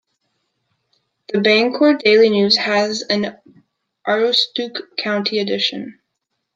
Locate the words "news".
2.31-2.57